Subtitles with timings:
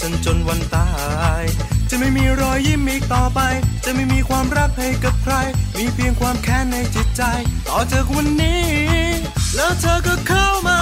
[0.00, 0.88] ฉันจนวันตา
[1.40, 1.44] ย
[1.90, 3.40] จะไม่มีรอยยิ้มอีกต่อไป
[3.84, 5.34] จะไม่มีความรักให้กับใคร
[5.76, 7.22] มีเพียงความแค้นในจิตใจ
[7.68, 8.64] ต่อจากวันนี้
[9.56, 10.80] แล้วเธอก็เข้ามา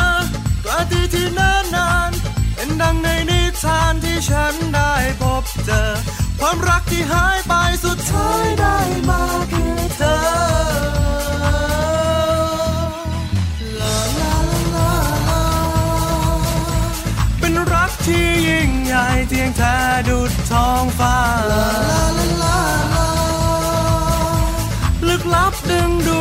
[0.65, 2.11] กราตีที่นานนาน
[2.55, 5.91] เป็นดังในนิทานที่ฉันได้พบเจอ
[6.41, 7.53] ความรักที่หายไป
[7.85, 9.72] สุดท้ายได้มาคือเธ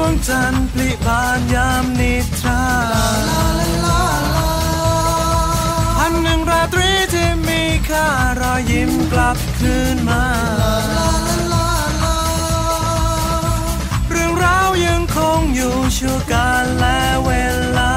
[0.02, 2.64] วงจันทร์ปลิบานยามนิทรา
[5.98, 8.08] พันหนึ่งราตรีที่มีค่า
[8.42, 10.26] รอยยิ้มกลับคืนมา
[14.10, 17.32] เรื่องราวยังคงอยู่ชั่วการและเว
[17.78, 17.94] ลา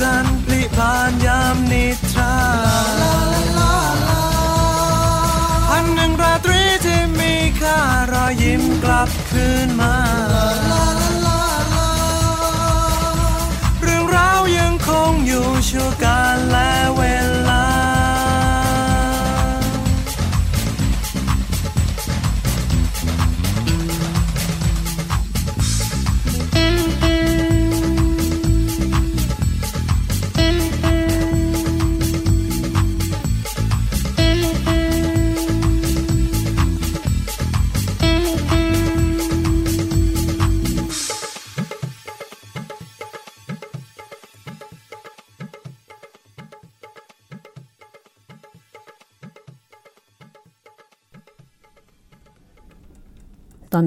[0.00, 2.34] จันทร์พลิบานยามนิทรา
[3.00, 3.74] ลาลาลา
[4.06, 4.22] ลา
[5.68, 7.78] พันหนึ่งราตรีที่มีค่า
[8.12, 9.94] รอยยิ้มกลับคืนมา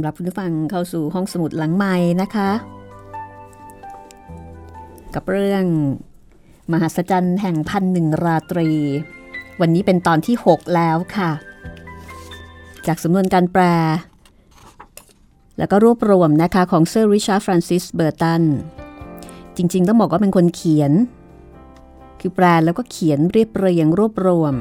[0.06, 2.50] รับผู้ฟังเข้าสู่ห้องสมุดหลังใหม่นะคะ
[5.14, 5.66] กับเรื่อง
[6.72, 8.70] มหัศจรรย์แห่งพันหนึ่งราตรี
[9.62, 11.32] วันนี้เป็นตอนที่ 6 แล้วค่ะ
[12.88, 13.64] จากสำนวนการแปล
[15.58, 18.44] แล้วก็รวบรวมนะคะของเซอร์ริชาร์ดฟรานซิสเบอร์ตัน
[19.58, 20.92] จริงๆ ต้องบอกว่าเป็นคนเขียน
[22.20, 24.54] คือแปลแล้วก็เขียนเรียบเรียงรวบรวม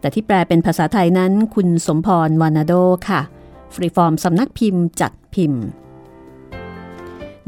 [0.00, 2.74] แต่ที่แปลเป็นภาษาไทยนั้นคุณสมพรวานาโด
[3.08, 3.20] ค่ะ
[3.74, 5.62] ฟรีฟอร์มสำนักพิมพ์จัดพิมพ์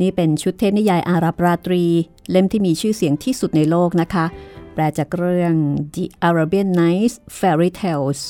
[0.00, 1.85] นี่เป็นชุดเทพนิยายอารับราตรี
[2.31, 4.26] เล่มที่มีชื่อเสียงที่สุดในโลกนะคะ
[4.75, 5.55] แปลจากเรื่อง
[5.94, 8.20] The Arabian Nights Fairy Tales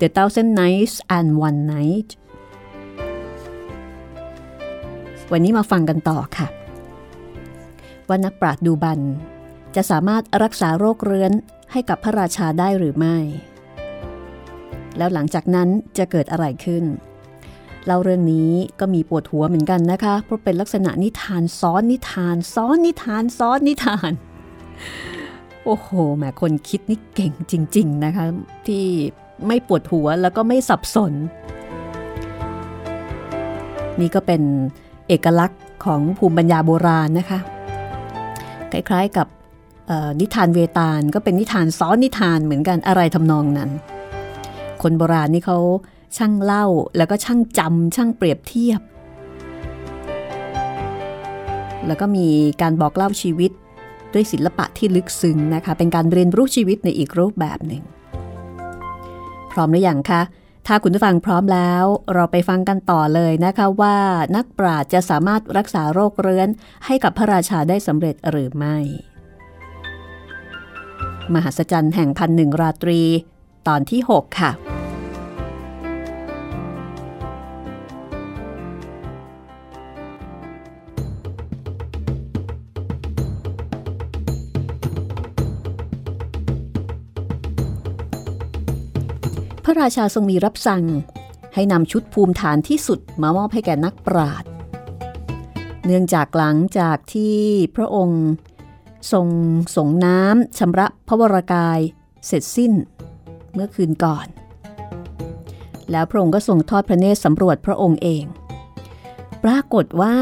[0.00, 2.08] The Thousand Nights and One Night
[5.32, 6.46] วันนี้มาฟังกันต่อค่ะ
[8.08, 9.00] ว่านักปราชญ์ดูบัน
[9.76, 11.32] จะสามารถรักษาโรคเรื้อน
[11.72, 13.16] ให้กับพระราชาได้หรือไม่
[14.98, 15.68] แล้วหลังจากนั้น
[15.98, 16.84] จะเกิดอะไรขึ้น
[17.86, 18.50] เล่าเรื่องนี้
[18.80, 24.12] ก็มีปวดหัวเหมือนกันนะคะ เพราะเป็นลักษณะนิทานซ้อนนิทานซ้อนนิทานซ้อนนิทาน
[25.64, 28.24] โอ้โหแหมคนคิดนี่เก่งจริง ๆนะคะ
[28.66, 28.84] ที่
[29.46, 31.12] ไม่ปวดหัวแล้วก็ไม่สับสน
[34.00, 34.42] นี่ก็เป็น
[35.08, 37.38] เอกลักษณ์ของภูมิปัญญาโบราณนะคะ
[38.72, 39.26] คล้ายๆกับ
[40.20, 43.70] นิทานเวตาลก็เป็นนิทานซ้อนนิทานเหมือนกันอะไรทำนองนั้น
[44.82, 45.58] คนโบราณนี่เขา
[46.16, 46.66] ช่างเล่า
[46.96, 48.80] แล้วก็ช่างจำช่างเปรียบเทียบ
[51.86, 52.26] แล้วก็มี
[52.62, 53.50] การบอกเล่าชีวิต
[54.14, 57.82] ด้วยศิลปะที่ลึกซึ้งนะคะ เป็นการเรียนรู้ชีวิตในอีกรูปแบบหนึ่ง
[59.52, 60.22] พร้อมหรือยังคะ
[60.66, 63.96] ถ้าคุณผู้ฟังพร้อมแล้ว เราไปฟังกันต่อเลยนะคะว่า
[64.36, 66.48] นักปราชญ์จะสามารถรักษาโรคเรื้อน
[66.86, 68.76] ให้กับพระราชาได้สำเร็จหรือไม่
[71.34, 73.00] มหัศจรรย์แห่งพันหนึ่งราตรี
[73.68, 74.52] ตอนที่ 6 ค่ะ
[89.68, 90.84] พระราชาทรงมีรับสั่ง
[91.54, 94.50] ให้นำชุดภูมิฐานที่สุดมามอบให้แก่นักปราชญ์
[95.86, 97.36] เนื่องจากหลังจากที่
[97.76, 98.24] พระองค์
[99.12, 99.26] ทรง
[99.76, 101.78] สงน้ำชำระพระวรากาย
[102.26, 102.72] เสร็จสิ้น
[103.52, 104.26] เมื่อคืนก่อน
[105.90, 108.24] แล้วพระองค์ก็ทรงทอดพระเนตรสำรวจพระองค์เอง
[109.44, 110.16] ปรากฏว่า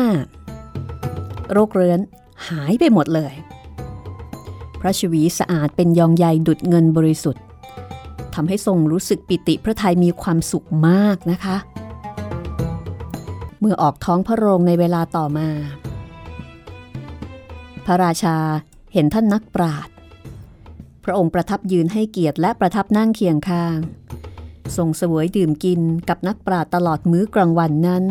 [1.52, 2.00] โรคเรื้อน
[2.49, 3.35] หายไปหมดเลย
[4.81, 7.43] พระชวีสะอาดเป็นยองใยดุดเงินบริสุทธิ์
[8.34, 11.56] ทำให้ทรงรู้สึกปิติพระทัยมีความสุขมากนะคะ
[13.60, 15.48] เมื่อออกท้องพระโรงในเวลาต่อมา
[17.86, 18.36] พระราชา
[18.92, 19.88] เห็นท่านนักปราด
[21.04, 23.76] พระองค์ประทับยืนให้เกียรติและประทับนั่งเคียงข้าง
[24.76, 28.04] ทรงเสวยดื่มกินกับนักปราดตลอดมื้อกลางวันนั้น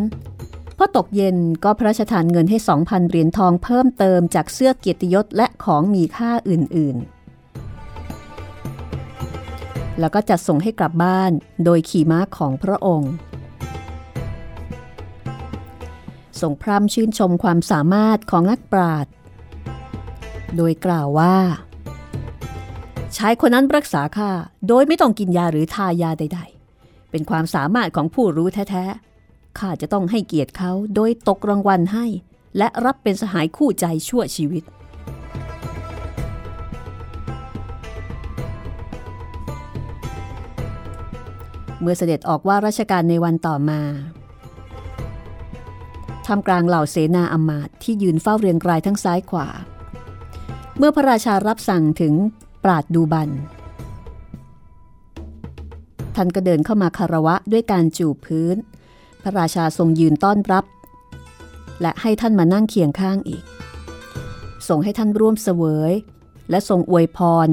[0.77, 7.12] พอตกเย็นก็พระราชทานเงินให้สองพันเหรียญทองเพิ่มเติมจากเสื้อเกียรติยศและของมีค่าอื่นๆ
[9.99, 11.31] แล้วก็จัดส่งให้กลับบ้าน
[11.65, 13.13] โดยขี่ม้าของพระองค์
[16.41, 19.11] ทรงพร่ำชื่นชมความสามารถของนักปราชญ์
[20.55, 21.37] โดยกล่าวว่า
[23.17, 24.31] ชายคนนั้นรักษาข้า
[24.67, 26.39] โดยไม่ต้องกินยาหรือทายาใด
[26.75, 32.05] ๆ เป็นความสามารถของผู้รู้แท้ๆข้าจะต้องให้เกียรติเขาโดยตกรางวัลให้
[32.57, 34.63] และรับเป็นสหายคู่ใจชั่วชีวิต
[41.83, 43.81] เมื่อเสด็จออกว่าราชการในวันต่อมา
[46.27, 49.47] ทำกลางเหล่าเสนาอมาตที่ยืนเฝ้าเรียงรายทั้งซ้ายขวา
[50.77, 52.13] เมื่อพระราชารับสั่งถึง
[52.63, 53.29] ปราดดูบัน
[56.15, 58.55] ท่านก็เดินเข้ามาคารวะด้วยการจูบพื้น
[59.23, 60.65] พระราชาทรงยืนต้อนรับ
[61.81, 63.43] และให้ท่านมานั่งเคียงข้างอีก
[64.67, 65.93] ส่งให้ท่านร่วมเสวย
[66.49, 67.47] และทรงอวยพร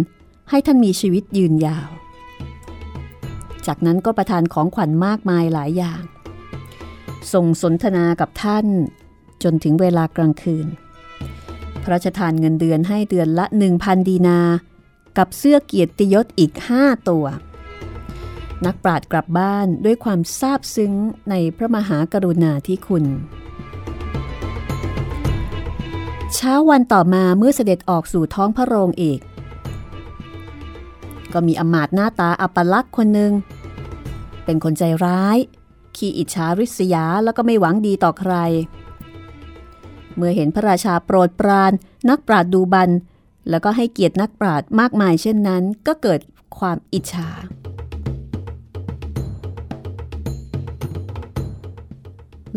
[0.50, 1.88] ให้ท่านมีชีวิตยืนยาว
[3.66, 6.02] จากนั้นก็ประทานของขวัญมากมายหลายอย่าง
[7.32, 8.66] ส่งสนทนากับท่าน
[9.42, 10.66] จนถึงเวลากลางคืน
[11.82, 13.46] พระราชทานเงินเดือนให้เดือนละ
[13.76, 14.38] 1,000 ดีนา
[15.18, 17.26] กับเสื้อเกียรติยศอีก 5 ตัว
[18.66, 20.92] นักปราดกลับบ้านด้วยความซาบซึ้ง
[21.30, 23.04] ในพระมหากรุณาธิคุณ
[26.34, 29.20] เช้าวันต่อมาเมื่อเสด็จออกสู่ท้องพระโรงอีก
[31.34, 33.32] ก็มีอมาตหน้าตาอัปลักษ์คนหนึ่ง
[34.44, 35.38] เป็นคนใจร้าย
[35.96, 38.34] ขี้อิจฉาริษยาแล้วก็ไม่หวังดีต่อใคร
[40.16, 41.72] เมื่อเห็นพระราชาโปรดปราน
[42.08, 42.90] นักปราดดูบัน
[43.50, 46.20] แล้วก็ให้เกียรตินักปราดมากมายเช่นนั้น ก็เกิด
[46.58, 47.28] ความอิจฉา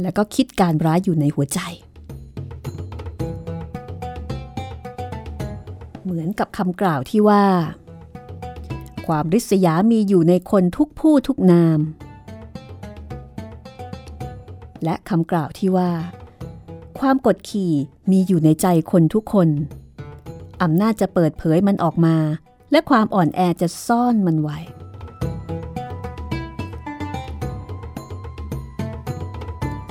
[0.01, 1.59] แล้วก็คิดการร้ายอยู่ในหัวใจ
[6.03, 7.43] เหมือนกับคำกล่าวที่ว่า
[9.07, 11.79] ความริษยามีอยู่ในคนทุกผู้ทุกนาม
[14.83, 15.91] และคำกล่าวที่ว่า
[16.99, 17.73] ความกดขี่
[18.11, 19.49] มีอยู่ในใจคนทุกคน
[20.63, 22.17] อำนาจจะเปิดเผยมันออกมา
[22.71, 24.59] และความอ่อนแอจะซ่อนมันไว้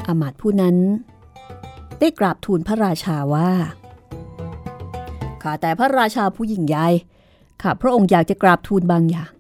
[0.07, 0.76] อมาตผู้นั้น
[2.00, 3.50] ได้กราบทูลพระราชาว่า
[5.42, 6.87] ข้าแต่พระราชาผู้ยิ่งใหญ่
[7.62, 9.33] ข้าพระองค์อยากจะกราบทูลบางอย่าง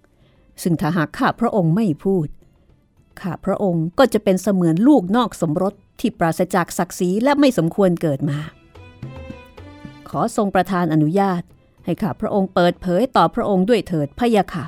[0.62, 2.28] ซึ่งถ้าหากข้าพระองค์ไม่พูด
[3.20, 8.38] ข้าพระองค์ก็จะเป็นเสมือนลูกนอกสมรสที่ปราศจากศักดิ์ศรีและไม่สมควรเกิดมา
[10.08, 11.42] ขอทรงประทานอนุญาต
[11.84, 14.64] ให้ข้าพระองค์เปิดเผยต่อพระองค์ด้วยเถิดพะยะค่ะ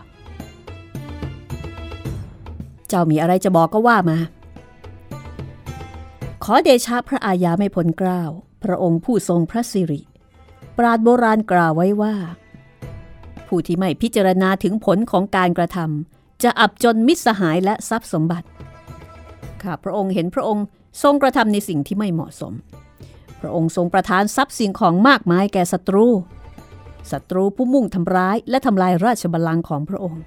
[2.88, 4.18] เจ้ามีอะไรจะบอกก็ว่ามา
[6.44, 8.23] ขอเดชะพระอาญาไม่พ้นเกล้า
[8.64, 10.00] พระองค์ผู้ทรงพระสิริ
[10.78, 12.14] ปราดโบราณกล่าวไว้ว่า
[13.54, 18.46] ผู้ที่ไม่พิจารณาถึงผลของการกระทำจะอับจนมิตรสหายและทรัพย์สมบัติ
[19.62, 20.64] ข้าพระองค์เห็นพระองค์
[21.02, 22.52] ทรงกระทำในสิ่งที่ไม่เหมาะสม
[23.40, 26.06] พระองค์ทรงประทานทรัพย์สิ่งของมากมายแก่ศัตรู
[27.11, 30.23] ศัตรูผู้มุ่งทำร้ายและทำลายราชบัลลังก์ของพระองค์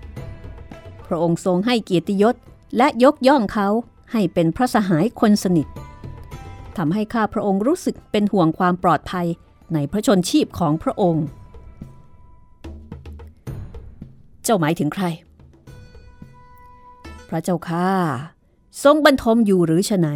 [1.08, 2.36] พระองค์ทรงให้เกียรติยศ
[2.78, 3.68] และยกย่องเขา
[4.12, 5.68] ให้เป็นพระสหายคนสนิท
[6.78, 9.28] ทำให้ข้าพระองค์รู้สึกเป็นห่วงความปลอดภัย
[9.74, 11.26] ในพระชนชีพของพระองค์
[14.48, 15.06] เจ้าหมายถึงใคร
[17.30, 17.90] พระเจ้าข้า
[18.84, 20.08] ทรงบรรทมอยู่หรือฉไหน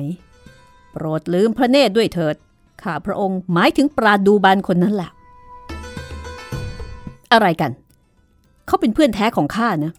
[0.91, 2.35] โปรดลืมพระเนตรด้วยเถิด
[2.81, 5.09] ข้าพระองค์หมายถึงปราดูบานคนนั้นแหละ
[7.31, 7.71] อะไรกัน
[8.67, 9.93] เขาเป็นเพื่อนแท้ของข้านะ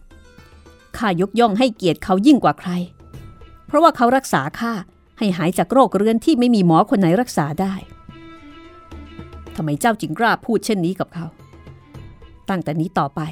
[0.99, 2.71] ข้ายกย่องให้เกียรติเขายิ่งกว่าใคร
[3.67, 4.73] เพราะว่าเขารักษาข้า
[5.19, 7.75] ให้หายจากโรคเรื้อนที่ไม่มีหมอคนไหนรักษาได้
[9.57, 11.27] ทำไมเจ้าจึงกล้าพูดเช่นนี้กับเขา
[12.49, 13.23] ตั้งแต่นี้ต่อไป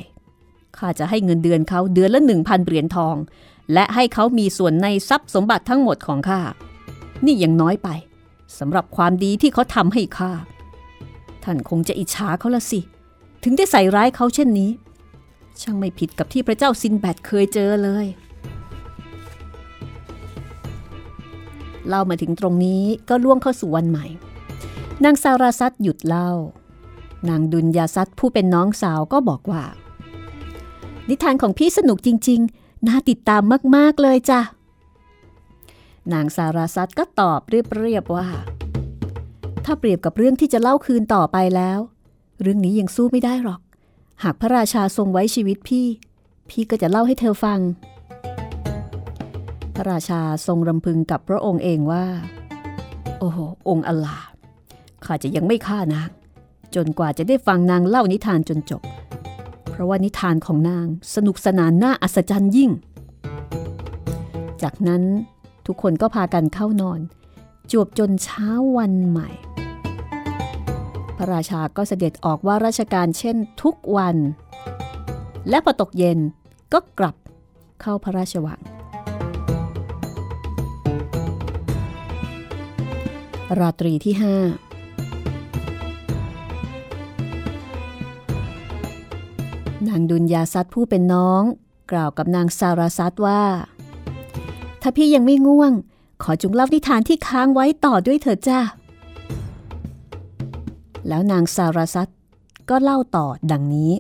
[0.79, 3.17] ข้าจะให้เงินเดือนเขาเดือนละหนึ่งพันเหรียญทอง
[3.73, 6.41] และให้เขามีส่วนในทรัพย์สมบัติทั้งหมดของข้า
[7.25, 7.89] นี่ยังน้อยไป
[8.59, 10.33] สำหรับความดีที่เขาทำให้ข้า
[11.45, 12.81] ท่านคงจะอิจฉาเขาละสิ
[13.43, 14.71] ถึงได้ใส่ร้ายเขาเช่นนี้
[15.61, 18.07] ช่างไม่ผิดกับที่พระเจ้าซินแบดเคยเจอเลย
[21.89, 24.07] เล่ามาถึงตรงนี้ก็ล่วงเข้าสู่วันใหม่
[25.05, 26.31] นางซาราซัตหยุดเล่า
[27.29, 29.63] นางดุลยาซัตผู้เป็นน้องสาวก็บอกว่า
[31.09, 33.43] นิทานของพี่สนุกจริง ๆ น่าติดตาม
[33.77, 34.41] มาก ๆ เลยจ้ะ
[36.13, 38.29] นางซาราซัตก็ตอบเรียบ ๆ ว่า
[39.65, 41.79] ถ้าเปรียบกับเรื่องที่จะเล่าคืนต่อไปแล้ว
[42.43, 43.61] เรื่องนี้ยังสู้ไม่ได้หรอก
[44.23, 45.87] หากพระราชาทรงไว้ชีวิตพี่
[46.49, 47.61] พี่ก็จะเล่าให้เธอฟัง
[49.75, 52.05] พระราชาทรงรำพึงกับพระองค์เองว่า
[53.19, 53.39] โอ้โห
[53.69, 54.27] องค์อัลลาห์
[55.05, 56.11] ข้าจะยังไม่ฆ่านาง
[56.75, 58.83] จนกว่าจะได้ฟังนางเล่านิทานจนจบ
[59.81, 62.71] ราะว่านิทานของนางสนุกสนานน่าอัศจรรย์ยิ่ง
[64.63, 65.03] จากนั้น
[65.67, 67.01] ทุกคนก็พากันเข้านอน
[67.71, 69.29] จวบจนเช้าวันใหม่
[71.17, 74.17] พระราชาก็เสด็จออกว่าราชการเช่นทุกวัน
[75.49, 76.19] และพอตกเย็น
[76.73, 77.17] ก็กลับ
[77.81, 78.61] เข้าพระราชวัง
[83.61, 84.37] ราตรีที่ห้า
[89.89, 91.43] นางดุลยาซัดผู้เป็นน้อง
[91.91, 93.43] กล่าวกับนางซาราซัดว่า
[94.83, 95.73] ถ้าพี่ยังไม่ง่วง
[96.23, 98.61] ขอจงเล่านิทานที่ค้างไว้ต่อด้วยเถิดจ้า
[101.09, 102.09] แล้วนางซาราซัต
[102.71, 103.93] ก็เล่าต่อดังนี้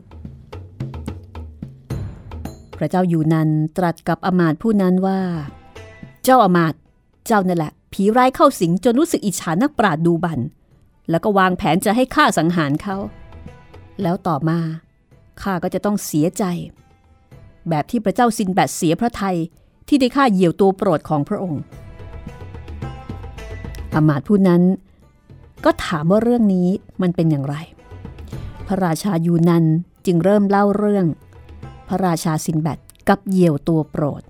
[2.77, 5.21] พระเจ้าอยู่นันตรัสกับอมาตผู้นั้นว่า
[6.25, 6.75] เจ้าอมาต
[7.27, 10.41] เจ้านั่นแหละ ผีร้ายเข้าสิงจนรู้สึกอิจฉานักปราดดูบัน
[11.11, 12.97] แล้วก็วางแผนจะให้ฆ่าสังหารเขา
[14.03, 14.59] แล้วต่อมา
[15.43, 16.45] ข้าก็จะต้องเสียใจ
[17.69, 19.37] แบบที่พระเจ้าซินแบดเสียพระไทย
[19.89, 21.63] ที่ได้ฆ่าเหยี่ยวตัวโปรดของพระองค์
[23.95, 24.63] อมาตผู้นั้น
[25.65, 26.69] ก็ถามว่าเรื่องนี้
[27.03, 27.57] มันเป็นอย่างไร
[28.67, 29.65] พระราชายูนัน
[30.07, 31.07] จึงเริ่มเล่าเรื่อง
[31.89, 32.79] พระราชาซินแบด
[33.09, 34.23] กับเหยี่ยวตัวโปรด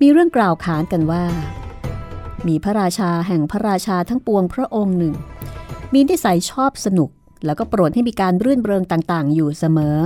[0.00, 1.24] มีเรื่องกล่าวขานกันว่า
[2.48, 5.14] มีพระราชาแห่งพระราชาทั้งปวงพระองค์หนึ่ง
[5.92, 7.10] มีนิสัยชอบสนุก
[7.44, 9.98] แล้วก็โปรดให้มีการรื่นเริงต่างๆ อยู่เสมอ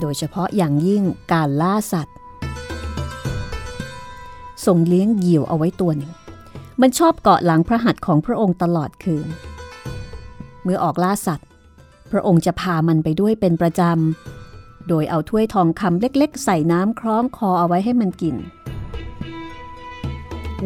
[0.00, 2.16] โดยเฉพาะอย่างยิ่งการล่าสัตว์
[4.66, 6.12] ส่งเลี้ยงเหยี่ยวเอาไว้ตัวหนึ่ง
[6.80, 9.26] มันชอบเกาะหลังพระหัตถ์ของพระองค์ตลอดคืน
[10.62, 11.46] เมื่อออกล่าสัตว์
[12.12, 18.36] พระองค์จะพามันไปด้วยเป็นประจำ โดยเอาถ้วยทองคำเล็กๆ ใส่น้ำคล้องคอเอาไว้ให้มันกิน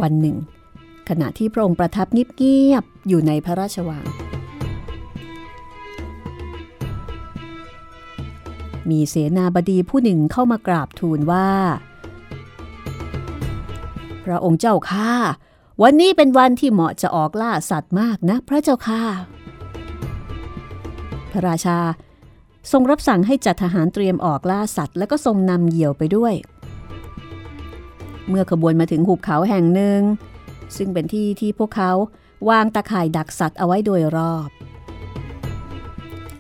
[0.03, 0.37] วันหนึ่ง
[1.09, 4.05] ขณะที่พระองค์ประทับเงียบๆอยู่ในพระราชวัง
[8.91, 11.49] มีเสนาบดีผู้หนึ่งเข้ามากราบทูลว่า
[14.25, 15.13] พระองค์เจ้าข้า
[15.83, 19.03] วันนี้เป็นวันที่เหมาะจะออกล่าสัตว์มากนะ พระเจ้าข้า
[21.31, 21.79] พระราชา
[22.73, 26.35] ทรงรับสั่งให้จัดทหารเตรียมออกล่าสัตว์ แล้วก็ทรงนำเหยี่ยวไปด้วย
[28.29, 30.01] เมื่อขบวนมาถึงหุบเขาแห่งหนึ่ง
[30.77, 31.93] ซึ่งเป็นที่ที่พวกเขา
[32.49, 34.49] วางตะข่ายดักสัตว์เอาไว้โดยรอบ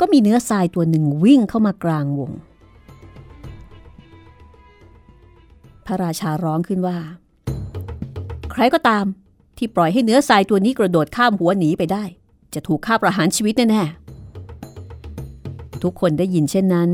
[0.01, 2.33] ก็มีเนื้อทรายตัวหนึ่งวิ่งเข้ามากลางวง
[5.87, 6.99] พระราชาร้องขึ้นว่า
[8.51, 9.05] ใครก็ตาม
[9.59, 12.05] ที่ปล่อยให้เนื้อทรายตัวนี้กระโดดข้ามหัวหนีไปได้
[12.55, 16.91] จะถูกฆ่าประหารชีวิตแน่ๆทุกคนได้ยินเช่นนั้น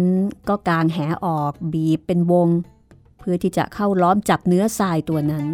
[0.49, 2.49] ก็กางแหออกบีบเป็นวง
[3.19, 5.47] เพื่อที่จะเข้าล้อมจับเนื้อทรายตัวนั้น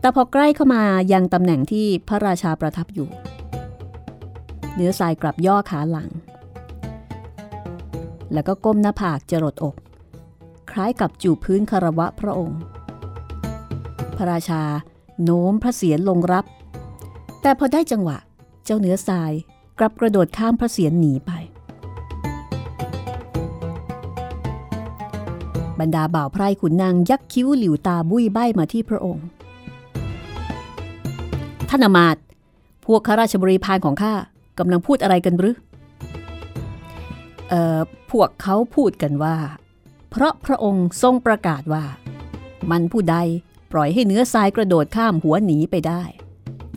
[0.00, 0.82] แต่พอใกล้เข้ามา
[1.12, 3.08] ยังตำแหน่งที่พระราชาประทับอยู่
[4.76, 6.10] เนื้อทรายกลับย่อขาหลัง
[8.32, 9.74] แล้วก็ก้มหน้าผากจรดอก
[10.70, 12.60] คล้ายกับจูบพื้นคารวะพระองค์
[14.16, 14.62] พระราชา
[15.22, 16.44] โน้มพระเศียรลงรับ
[17.42, 18.18] แต่พอได้จังหวะ
[18.64, 19.32] เจ้าเนื้อทราย
[19.78, 21.32] กลับกระโดดข้ามพระเศียรหนีไป
[25.80, 29.26] บรรดาบ่าวไพร่ขุนนางยักคิ้วหลิวตาบุ้ยใบมาที่พระองค์
[31.68, 32.16] ท่านอมาต
[32.84, 34.14] พวกข้าราชบริพารของข้า
[34.58, 35.56] กำลังพูดอะไรกันหรือ
[37.48, 37.78] เอ่อ
[38.10, 39.36] พวกเขาพูดกันว่า
[40.10, 41.84] เพราะพระองค์ทรงประกาศว่า
[42.70, 43.16] มันผู้ใด
[43.72, 46.02] ปล่อยให้เนื้อทรายกระโดดข้ามหัวหนีไปได้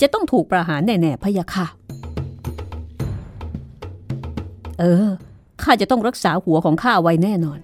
[0.02, 1.68] จะต้องถูกประหารแน่ๆพะยะค่ะ
[4.80, 5.08] เออ
[5.64, 7.60] ข้าจะต้องรักษาหัวของข้าไว้แน่นอน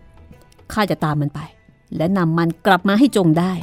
[0.74, 1.40] ข้าจะตามมันไป
[1.98, 3.54] และนำมันกลับมาให้จงได้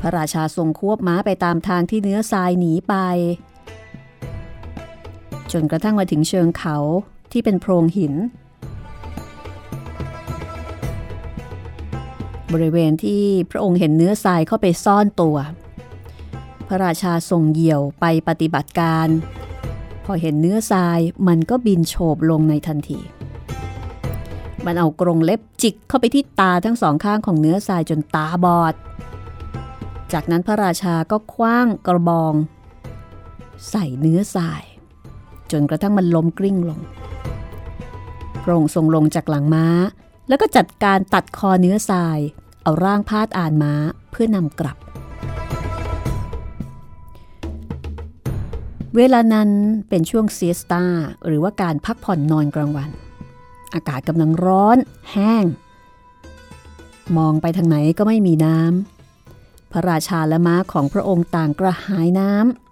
[0.00, 2.94] พระราชาทรงควบม้าไปตามทางที่เนื้อทรายหนีไป
[5.52, 6.76] จนกระทั่งมาถึงเชิงเขา
[7.32, 8.14] ที่เป็นโพรงหิน
[12.52, 15.36] บริเวณที่พระองค์เห็นเนื้อทรายเข้าไปซ่อนตัว
[16.68, 19.08] พระราชาทรงเหยี่ยวไปปฏิบัติการ
[20.04, 23.00] พอเห็นเนื้อทรายมันก็บินโฉบลงในทันที
[24.66, 28.74] มันเอากรงเล็บจิกเข้าไปที่ตาทั้งสองข้างของเนื้อทรายจนตาบอด
[30.12, 32.34] จากนั้นพระราชาก็คว้างกระบอง
[33.70, 34.62] ใส่เนื้อทราย
[35.52, 36.80] จนกระทั่งมันล้มกลิ้งลง
[38.44, 39.66] พระองค์ทรงลงจากหลังม้า
[40.28, 42.18] แล้วก็จัดการตัดคอเนื้อทราย
[42.62, 43.74] เอาร่างพาดอ่านม้า
[44.10, 44.76] เพื่อนำกลับ
[48.96, 49.50] เวลานั้น
[49.88, 50.84] เป็นช่วงเซียสตา
[51.26, 52.90] หรือว่าการพักผ่อนนอนกลางวัน
[53.74, 54.78] อากาศกำลังร้อน
[55.12, 55.44] แห้ง
[57.16, 62.69] มองไปทางไหนก็ไม่มีน้ำพระราชาและม้าของพระองค์ต่างกระหายน้ำ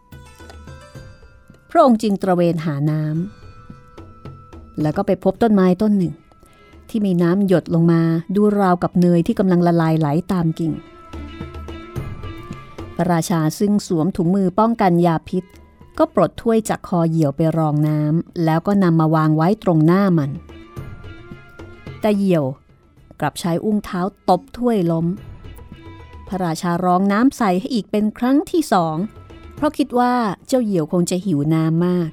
[1.71, 6.15] พระองค์จึงตระเวนหาน้ำแล้วก็ไปพบต้นไม้ต้นหนึ่ง
[6.89, 8.03] ที่มีน้ำหยดลงมา
[8.35, 10.73] ดูราวกับเนยที่กำลังละลายไหลตามกิ่ง
[12.97, 15.45] พระราชาซึ่งสวมถุงมือป้องกันยาพิษ
[15.99, 20.31] ก็ปลดถ้วยจากคอเหยี่ยวไปรองน้ำแล้วก็นำมาวางไว้ตรงหน้ามัน
[22.01, 22.45] แต่เหยี่ยว
[23.21, 25.07] กลับใช้อุ้งเท้าตบถ้วยล้ม
[26.29, 28.97] พระราชาร้องน้ำใส่ให้อีกเป็นครั้งที่สอง
[29.59, 30.13] เพราะคิดว่า
[30.47, 32.11] เจ้าเหยี่ยวคงจะหิวน้ำมาก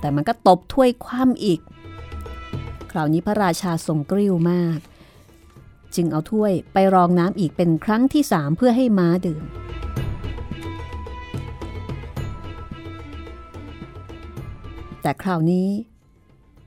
[0.00, 1.60] แต่มันก็ตบถ้วยคว่ำอีก
[2.90, 4.78] คราวนี้พระราชาทรงกริ้วมาก
[5.94, 9.42] จึงเอาถ้วยไปรองน้ำอีกเป็นครั้งที่สามเพื่อให้ม้าดื่ม
[15.02, 15.68] แต่คราวนี้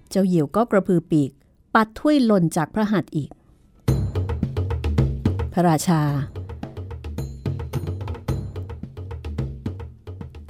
[0.10, 1.32] เจ้าเหยี่ยวก็กระพือปีก
[1.76, 3.30] ปัดถ้วยหล่นจากพระหัตถ์อีก
[5.54, 6.02] พระราชา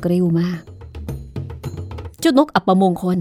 [0.03, 0.61] กริ้วมาก
[2.19, 3.17] เจ้านกอัปมงคล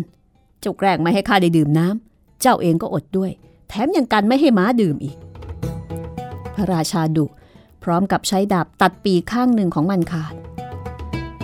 [0.60, 3.30] เจ้าแกล้งไม่ให้ข้าได้ดื่มน้ำ เจ้าเองก็อดด้วย
[3.68, 5.16] แถมยังกันไม่ให้ม้าดื่มอีก
[6.54, 7.24] พระราชาดุ
[7.82, 10.34] พร้อมกับใช้ดาบตัดปีข้างหนึ่งของมันขาด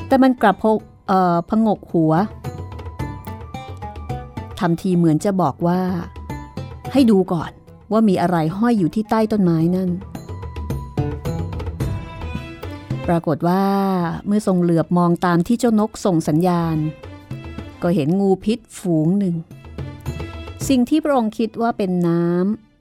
[0.06, 0.64] แต่มันกลับพ
[1.08, 2.12] เอ่อพงกหัว
[4.58, 5.80] ทำทีเหมือนจะบอกว่า
[6.92, 7.50] ให้ดูก่อน
[7.92, 9.90] ว่ามีอะไรห้อยอยู่ที่ใต้ต้นไม้นั่น
[13.08, 13.64] ปรากฏว่า
[14.26, 16.76] เมื่อทรงเหลือบมองตามที่เจ้านกส่งสัญญาณ
[17.82, 19.34] ก็เห็นงูพิษฝูงหนึ่ง
[20.68, 22.24] สิ่งที่พระองค์คิดว่าเป็นน้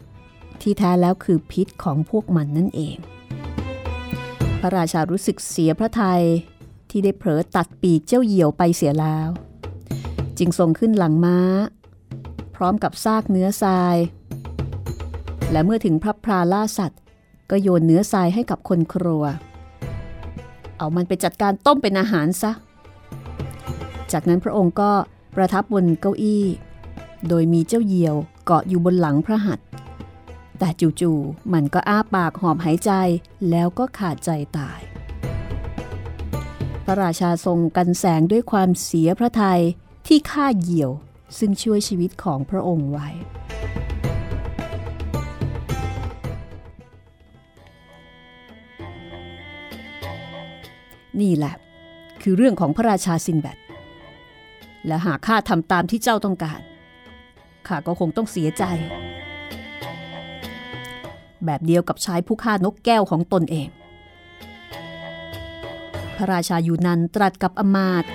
[0.03, 2.97] ำที่แท้แล้วคือพิษของพวกมันนั่นเอง
[4.61, 6.23] พระราชารู้สึกเสียพระทัย
[6.89, 9.29] ที่ได้เผลอตัดปีกเจ้าเหยี่ยวไปเสียแล้ว
[10.37, 11.37] จึงทรงขึ้นหลังม้า
[12.55, 13.97] พร้อมกับซากเนื้อทราย
[15.51, 17.01] และเมื่อถึงพระพราล่าสัตว์
[17.49, 19.23] ก็โยนเนื้อทรายให้กับคนครัว
[20.77, 22.51] เอามันไปจัดการต้มเป็นอาหารซะ
[24.11, 24.91] จากนั้นพระองค์ก็
[25.35, 26.45] ประทับบนเก้าอี้
[27.27, 29.67] โดยมีเจ้าเหยี่ยวเกาะอยู่บนหลังพระหัตถ์
[30.59, 30.69] แต่
[31.01, 32.91] จู่ๆมันก็อ้าปากหอบหายใจ
[33.49, 34.79] แล้วก็ขาดใจตาย
[36.85, 39.61] พระราชาทรงกันแสงด้วยความเสียพระทัย
[40.07, 40.91] ที่ฆ่าเหยี่ยว
[41.37, 43.09] ซึ่งช่วยชีวิตของพระองค์ไว้
[51.21, 51.53] นี่แหละ
[52.21, 53.57] คือเรื่องของพระราชาซินแบด
[54.87, 56.59] และหากข้าทำตามที่เจ้าต้องการ
[57.67, 58.63] ข้าก็คงต้องเสียใจ
[61.45, 63.69] แบบเดียวกับชายผู้ฆ่านกแก้วของตนเอง
[66.17, 68.11] พระราชาอยู่นันตรัสกับอมาตย์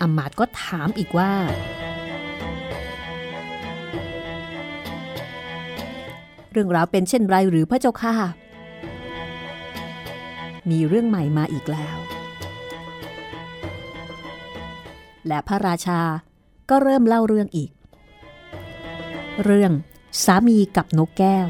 [0.00, 1.32] อมาตย์ก็ถามอีกว่า
[6.52, 8.14] เรื่องราวเป็นเช่นไรหรือพระเจ้าค่ะ
[10.70, 11.96] มีเรื่องใหม่มาอีกแล้ว
[15.26, 16.00] และพระราชา
[16.70, 17.70] ก็เริ่มเล่าเรื่องอีก
[19.44, 19.72] เรื่อง
[20.24, 21.48] สามีกับนกแก้ว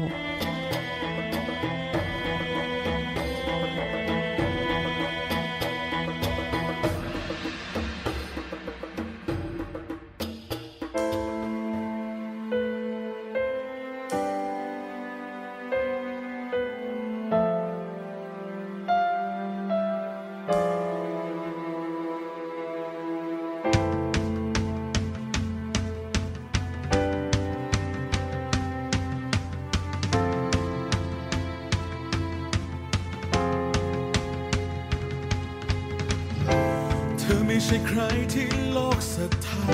[37.69, 38.01] ช่ใคร
[38.33, 39.65] ที่โลกศรัทธา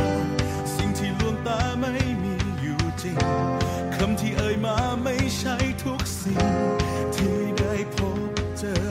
[0.75, 3.17] สิ่งที่ลวงตาไม่มีอยู่จริง
[3.95, 6.45] คำที่เอ่ยมาไม่ใช่ทุกสิ่ง
[7.15, 7.97] ที่ได้พ
[8.29, 8.85] บเจอ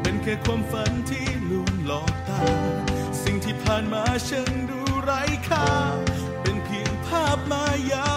[0.00, 2.42] เป็นแค่ความฝันที่ลวงหลอกตา
[3.22, 5.68] สิ่งที่ผ่านมาฉันดูไร้ค่า
[6.42, 8.11] เป็นเพียงภาพมายา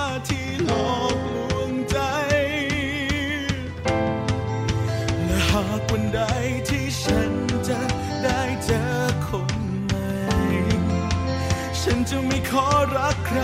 [12.18, 13.40] จะไม่ขอรักใคร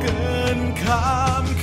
[0.00, 1.61] เกินคำ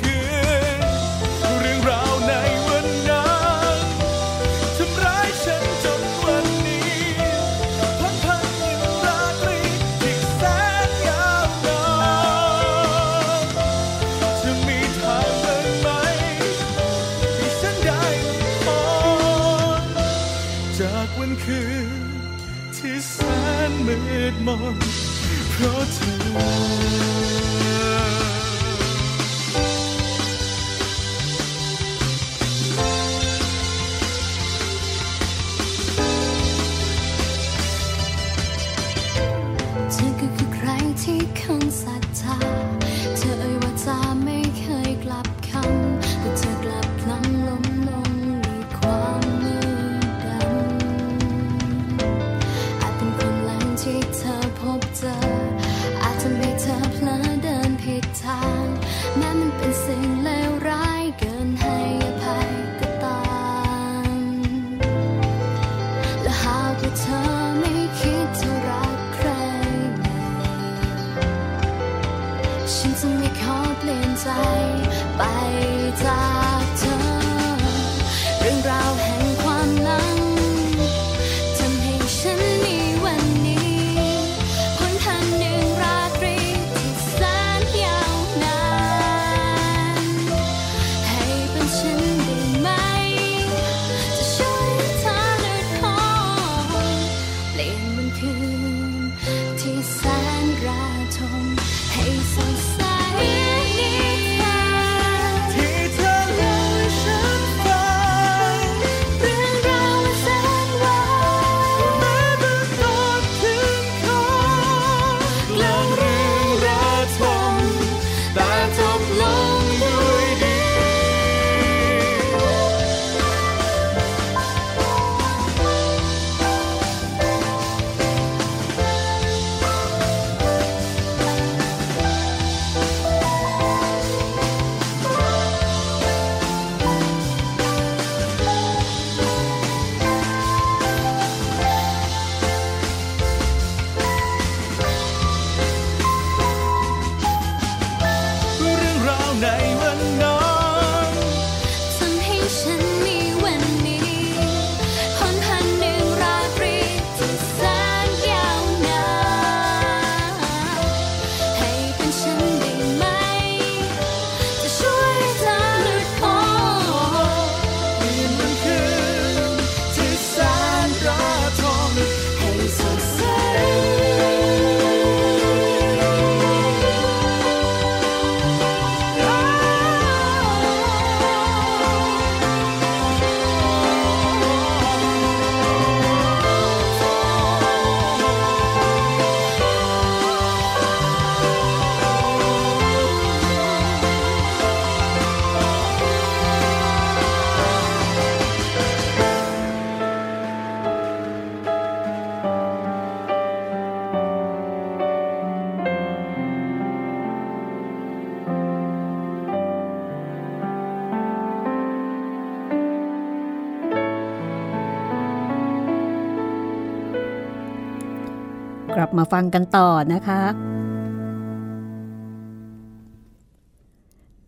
[218.95, 220.41] กลับมาฟังกันต่อนะคะ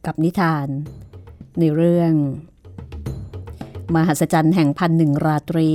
[0.06, 0.68] กับนิทาน
[1.60, 2.12] ในเรื่อง
[3.96, 5.72] มหัศจรรย์แห่งพันหนึ่งราตรี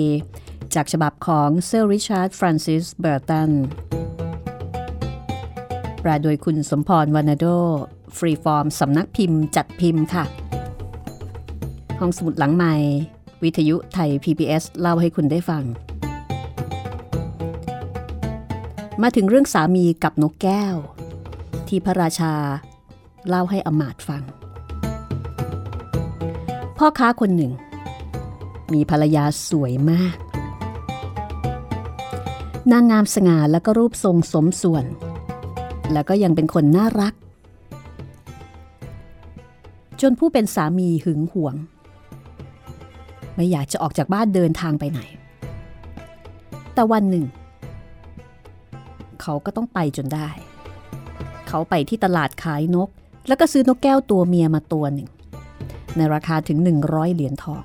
[0.75, 3.51] จากฉบับของเซอร์ริชาร์ดฟรานซิสเบอร์ตัน
[6.01, 7.47] แปลโดยคุณสมพรวาร์นาโด
[8.17, 10.25] ฟรีฟอร์มสำนักพิมพ์จัดพิมพ์ค่ะ
[12.01, 12.75] ห้องสมุดหลังใหม่
[13.43, 15.65] วิทยุไทย PBS เล่าให้คุณได้ฟัง
[19.03, 20.75] มาถึงเรื่องสามีกับนกแก้ว
[21.69, 22.35] ที่พระราชา
[23.29, 24.23] เล่าให้อมาต์ฟัง
[26.79, 27.53] พ่อค้าคนหนึ่ง
[28.73, 30.17] มีภรรยาสวยมาก
[32.73, 34.85] นางงามสง่าแล้วก็รูปทรงสมส่วน
[35.93, 37.15] แล้วก็ยังเป็นคนน่ารัก
[40.01, 41.55] จนผู้เป็นสามีหึงหวง
[43.35, 45.01] ไม่อยากจะออกจากบ้านเดินทางไปไหน
[46.75, 47.25] แต่วันหนึ่ง
[49.29, 50.29] เขาก็ต้องไปจนได้
[51.49, 52.89] เขาไปที่ตลาดขายนก
[53.29, 55.09] แล้วก็ซื้อนกแก้วตัวเมียมาตัวหนึ่ง
[55.97, 57.65] ในราคาถึง 100 เหรียญทอง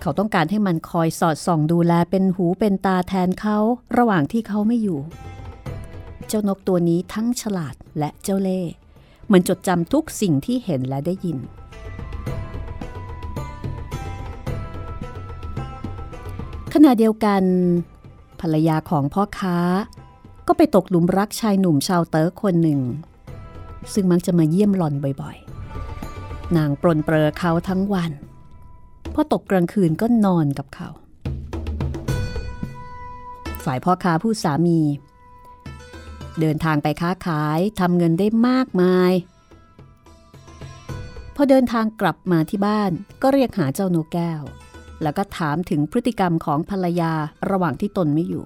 [0.00, 3.58] เขาต้องการให้มันคอยสอดส่องดูแลเป็นหูเป็นตาแทนเขา
[3.96, 5.00] ระหว่างที่เขาไม่อยู่
[6.28, 8.72] เจ้านกตัวนี้ทั้งฉลาดและเจ้าเล่ห์
[9.26, 11.38] เหมือนจดจำทุกสิ่งที่เห็นและได้ยิน
[16.74, 17.42] ขณะเดียวกัน
[18.40, 19.58] ภรรยาของพ่อค้า
[20.46, 22.80] ก็ไปตกหลุมรักชายหนุ่มชาวเติร์กคนหนึ่ง
[23.92, 28.12] ซึ่งมักจะมาเยี่ยมหล่อนบ่อยๆ นางปรนเปรอเขาทั้งวัน
[29.14, 30.88] พอตกกลางคืนก็นอนกับเขา
[33.64, 34.80] ฝ่ายพ่อค้าผู้สามี
[36.40, 39.12] เดินทางไปค้าขายทำเงินได้มากมาย
[41.34, 42.90] พอเดินทางกลับมาที่บ้าน
[43.22, 44.42] ก็เรียกหาเจ้านกแก้ว
[45.02, 47.12] แล้วก็ถามถึงพฤติกรรมของภรรยา
[47.50, 48.44] ระหว่างที่ตนไม่อยู่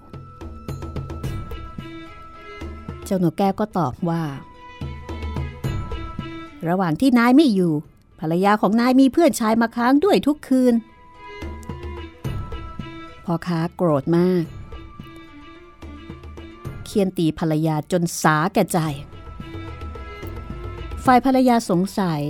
[3.04, 4.22] เจ้านกแก้วก็ตอบว่า
[6.68, 7.72] ระหว่างที่นายไม่อยู่
[8.20, 10.74] ภรรยาของนายมีเพื่อนชายมาค้างด้วยทุกคืน
[13.24, 14.44] พ่อค้าโกรธมาก
[16.84, 18.78] เคียนตีภรรยาจนสาแก่ใจ
[21.04, 22.22] ฝ่ายภรรยาสงสัย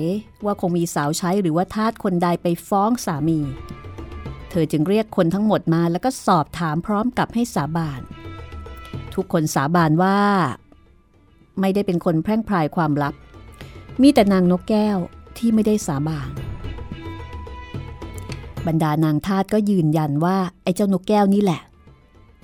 [0.45, 3.41] ว่าคงมีสาวใช้หรือว่าทาสคนใดไปฟ้องสามี
[4.55, 8.01] เธอจึงเรียกคนทั้งหมดมาแล้วก็สอบถามพร้อมกับให้สาบาน
[9.15, 10.19] ทุกคนสาบานว่า
[11.61, 13.15] ไม่ได้เป็นคนแพร่งพรายความลับ
[14.03, 14.99] มีแต่นางนกแก้ว
[15.37, 16.31] ที่ไม่ได้สาบาน
[18.67, 21.63] บรรดานางทาสก็ยืนยันว่าไอ้เจ้านกแก้วนี่แหละ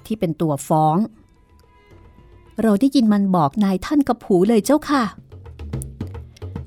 [0.06, 0.96] ที่เป็นตัวฟ้อง
[2.62, 5.04] เราได้ยินมันบอกนายท่านกับผูเลยเจ้าค่ะ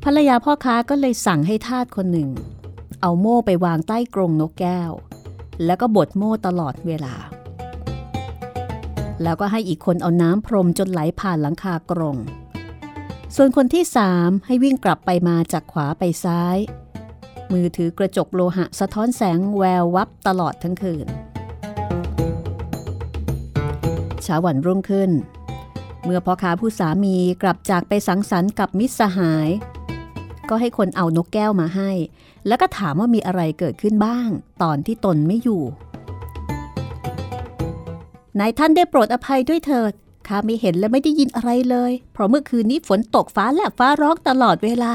[0.04, 2.30] ภรรยาพ่อค้าก็เลยสั่งให้ทาสคนหนึ่ง
[3.02, 4.92] เอาโม่ไปวางใต้กรงนกแก้ว
[5.66, 7.16] แล้วก็บดโม่ตลอดเวลา
[9.24, 12.18] แล้วก็ให้อีกคนเอาน้ำพรมจนไหลผ่านหลังคากรง
[13.36, 16.58] ส่วนคนที่สามให้วิ่งกลับไปมาจากขวาไปซ้าย
[17.52, 21.08] มือถือกระจกโลหะสะท้อนแสงแวววับตลอดทั้งคืน
[24.24, 25.12] เช้าวันรุ่งขึ้น
[26.04, 29.50] เมื่อพ่อค้าผู้สามีกลับจากไปสังสรรค์กับมิตรสหาย
[30.50, 31.92] ก็ให้คนเอานกแก้วมาให้
[32.48, 34.30] แล้วก็ถามว่ามีอะไรเกิดขึ้นบ้าง
[34.64, 35.64] ตอนที่ตนไม่อยู่
[38.40, 39.94] นายท่านได้โปรดอภัยด้วยเถิด
[40.28, 44.94] ข้าไม่เห็นและไม่ได้ยินอะไรเลย เพราะเมื่อคืนนี้ฝนตกฟ้าแลบฟ้าร้องตลอดเวลา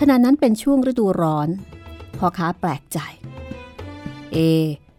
[0.00, 1.48] ขณะนั้นเป็นช่วงฤดูร้อน
[2.18, 2.98] พ่อค้าแปลกใจ
[4.32, 4.38] เอ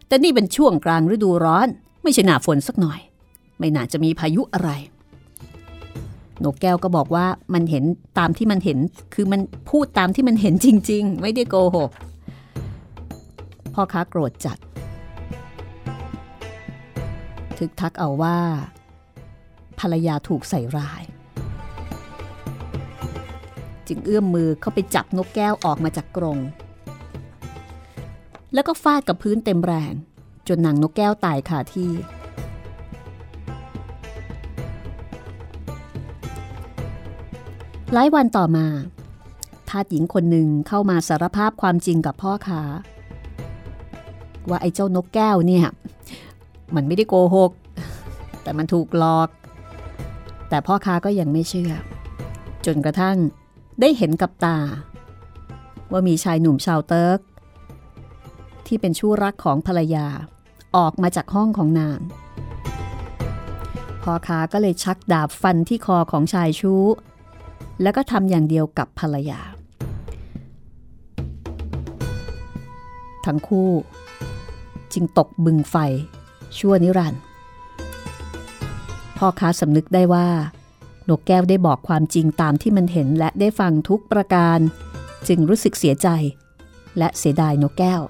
[0.08, 1.68] แต่นี่เป็นช่วงกลางฤดูร้อน
[2.04, 3.00] ไม่ใช่หนาฝนสักหน่อย
[3.60, 4.70] ไม่น่าจะมีพายุอะไร
[6.44, 7.84] นกแก้วก็บอกว่ามันเห็น
[8.20, 8.78] ตามที่มันเห็น
[9.14, 11.92] คือมันพูดตามที่มันเห็นจริง ๆ ไม่ได้โกหก
[13.74, 14.58] พ่อค้าโกรธจัด
[17.58, 18.38] ทึกทักเอาว่า
[19.80, 21.04] ภรรยาถูกใส่ร้าย
[23.88, 26.40] จึงเอื้อมมือเข้าไปจับนกแก้วออกมาจากกรง
[28.54, 29.94] แล้วก็ฟาดกับพื้นเต็มแรง
[30.48, 31.90] จนนางนกแก้วตายคาที่
[37.98, 38.68] หลายวันต่อมา
[39.70, 42.62] ทาสหญิงคนหนึ่งเข้ามาสารภาพความจริงกับพ่อค้า
[44.50, 45.68] ว่าไอ้เจ้านกแก้วเนี่ย
[46.76, 47.52] มันไม่ได้โกหก
[48.44, 49.30] แต่มันถูกหลอก
[50.50, 51.74] แต่พ่อค้าก็ยังไม่เชื่อ
[52.66, 53.18] จนกระทั่ง
[53.82, 54.58] ได้เห็นกับตา
[55.92, 57.20] ว่ามีชายหนุ่มชาวเติร์ก
[58.68, 60.08] ที่เป็นชู้รักของภรรยา
[60.78, 62.00] ออกมาจากห้องของนาง
[64.04, 66.84] พ่อค้าก็เลยชักดาบฟันที่คอของชายชู้
[67.82, 69.40] แล้วก็ทำอย่างเดียวกับภรรยา
[73.26, 73.70] ทั้งคู่
[74.94, 75.76] จึงตกบึงไฟ
[76.58, 77.22] ชั่วนิรันดร์
[79.18, 80.28] พ่อค้าสำนึกได้ว่า
[81.10, 84.60] นกแก้วได้บอกความจริงตามที่มันเห็นและได้ฟังทุกประการ
[85.28, 86.08] จึงรู้สึกเสียใจ
[86.98, 88.02] และเสียดายนกแก้ว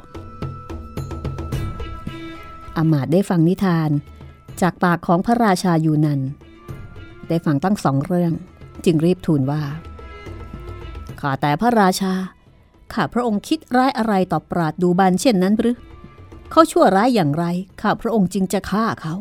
[2.77, 3.89] อามาตได้ฟังนิทาน
[4.61, 6.21] จากปากของพระราชาอยู่นัน
[7.27, 8.33] ได้ฟังตั้งสองเรื่อง
[8.85, 9.61] จึงรีบทูลว่า
[11.19, 12.13] ข้าแต่พระราชา
[12.93, 15.77] ข้าพระองค์คิดร้ายอะไรต่อปราดดูบันเช่นนั้นหรือ
[16.51, 17.45] เขาชั่วร้ายอย่างไร
[17.81, 19.15] ข้าพระองค์จึงจะฆ่าเขา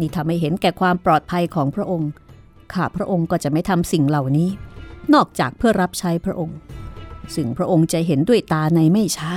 [0.00, 2.10] นี่ทำให้เห็นแก่ความปลอดภัยของพระองค์
[2.72, 4.48] ข้าพระองค์ก็จะไม่ทำสิ่งเหล่านี้
[5.14, 6.58] นอกจากเพื่อรับใช้พระองค์
[7.34, 9.34] ซึ่งพระองค์จะเห็นด้วยตาในไม่ช้า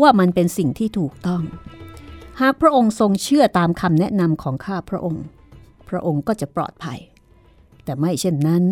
[0.00, 1.42] ว่ามันเป็นสิ่งที่ถูกต้อง
[2.40, 5.24] หากพระองค์ทรงเชื่อตามคำแนะนำของข้าพระองค์
[5.88, 6.98] พระองค์ก็จะปลอดภัย
[7.84, 8.62] แต่ไม่เช่นนั้น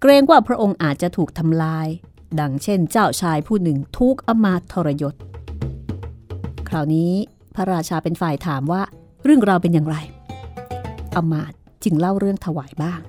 [0.00, 1.86] เกรงว่าพระองค์อาจจะถูกทำลาย
[2.40, 5.14] ดังเช่นเจ้าชายผู้หนึ่งทุกอมาตย์ทรยศ
[6.68, 7.12] คราวนี้
[7.54, 8.82] พระราชาเป็นฝ่ายถามว่า
[9.24, 9.96] เรื่องราวเป็นอย่างไร
[11.16, 13.00] อมาตย์จึงเล่าเรื่องถวายบ้าง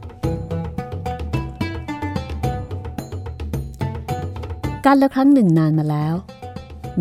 [4.86, 6.16] การละครั้งหนึ่งนานมาแล้ว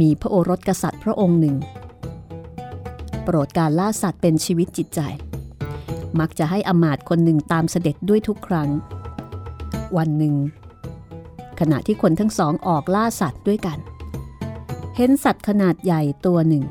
[0.01, 1.57] มีพระโอรสกษัตริย์พระองค์หนึ่ง
[3.25, 5.01] โปรดการล่าสัตว์เป็นชีวิตจิตใจ
[6.21, 8.69] มักจะให้อมาตคนหนึ่งตามเสด็จด้วยทุกครั้ง
[9.97, 10.35] วันหนึ่ง
[11.61, 13.79] ขณะที่คนทั้งสองออกล่าสัตว์ด้วยกัน
[14.97, 16.65] เห็นสัตว์ขนาดใหญ่ตัวหนึ่ง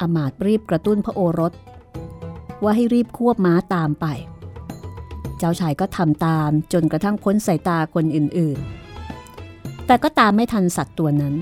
[0.00, 1.52] อมาตรีบกระตุ้นพระโอรส
[2.62, 4.06] ว่าให้รีบควบม้าตามไป
[5.38, 11.34] เจ้าชายก็ทำตามจนกระทั่งพ้นสายตาคนอื่นๆ แต่ก็ตามไม่ทันสัตว์ตัวนั้น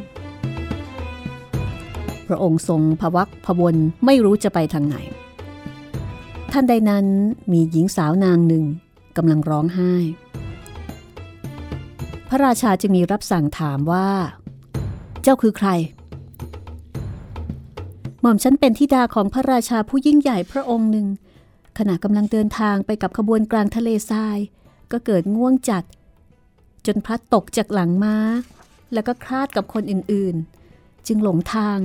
[2.29, 4.97] พระองค์ทรงพวักพวนไม่รู้จะไปทางไหน
[6.53, 7.07] ท่านใดนั้น
[7.53, 8.65] มีหญิงสาวนางหนึ่ง
[9.17, 9.93] กำลังร้องไห้
[12.35, 14.09] ระราชาจึงมีรับสั่งถามว่า
[15.23, 15.69] เจ้าคือใคร
[18.21, 21.07] หม่อมฉันเป็นธิดาของพระราชาผู้ยิ่งใหญ่พระองค์หนึ่ง
[21.79, 24.39] ขณะกำลังเดินทางไปกับขบวนกลางทะเลทราย
[24.93, 25.85] ก็เกิดง่วงจัด
[26.87, 28.17] จนพลัดตกจากหลังม้า
[28.93, 31.79] แล้วก็คลาดกับคนอื่นๆ จึงหลงทาง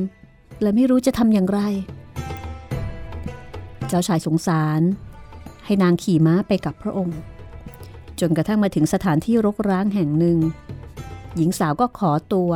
[0.61, 1.59] และไม่รู้จะทำอย่างไร
[3.87, 4.81] เจ้าชายสงสาร
[5.65, 7.19] ให้นางขี่ม้าไปกับพระองค์
[8.21, 10.37] จนกระทั่งมาถึงสถานที่รกร้างแห่งหนึ่ง
[11.35, 12.51] หญิงสาวก็ขอตัว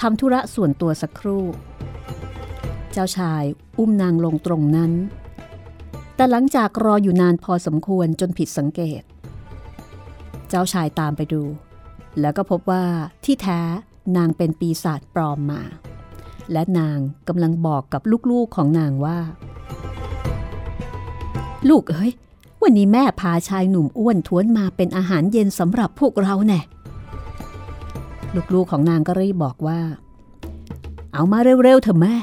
[0.00, 1.44] ทำธุระส่วนตัวสักครู่
[2.92, 3.44] เจ้าชาย
[3.78, 4.92] อุ้มนางลงตรงนั้น
[6.16, 9.02] แต่หลังจากรออยู่นานพอสมควรจนผิดสังเกต
[10.48, 11.42] เจ้าชายตามไปดู
[12.20, 12.84] แล้วก็พบว่า
[13.24, 13.60] ที่แท้
[14.16, 15.62] นางเป็นปีศาจปลอมมา
[16.52, 16.98] และนาง
[17.28, 19.18] กำลังบอกกับลูกๆของนางว่า
[21.68, 22.12] ลูกเอ้ย
[22.62, 26.60] วันนี้แม่พาชายหนุ่มอ้วนท้วนมาเป็นอาหารเย็นสำหรับพวกเราแน่
[28.54, 29.80] ลูกๆของนางก็รีบบอกว่า
[31.12, 32.16] เอามาเร็วๆเถอะแม่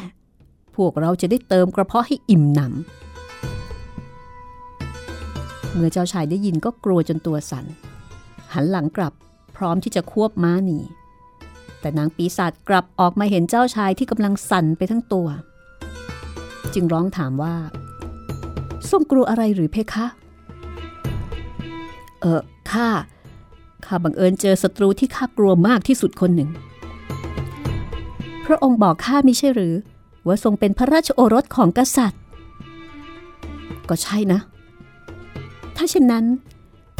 [0.75, 2.67] พวกเราจะได้เติมกระเพาะให้อิ่มหนำ
[5.73, 7.65] เมื่อเจ้าชายได้ยินก็กลัวจนตัวสัน่น
[8.53, 9.13] หันหลังกลับ
[9.57, 10.79] พร้อมที่จะควบม้าหนี
[11.79, 15.27] แต่นางปีศาจกลับออกมาเห็นเจ้าชายที่กำลังสั่นไปทั้งตัว
[16.73, 17.55] จึงร้องถามว่า
[18.89, 20.07] ทรงกลัวอะไรหรือเพคะ
[22.21, 22.87] เออข้า
[23.85, 26.49] ข้าบังเอิญเจอศัตรูที่ข้ากลัวมากที่สุดคนหนึ่ง
[28.45, 29.73] พระองค์บอกข้าม่ใช่หรือ
[30.27, 32.21] ว่าทรงเป็นพระราชโอรสของกษัตริย์
[33.89, 34.39] ก็ใช่นะ
[35.75, 36.25] ถ้าเช่นนั้น